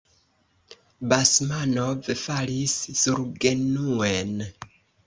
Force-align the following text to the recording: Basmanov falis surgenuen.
Basmanov 1.11 2.09
falis 2.25 2.75
surgenuen. 3.05 4.35